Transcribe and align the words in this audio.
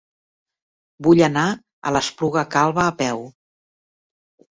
Vull 1.07 1.19
anar 1.25 1.43
a 1.49 1.91
l'Espluga 1.97 2.45
Calba 2.57 2.87
a 2.93 2.95
peu. 3.03 3.21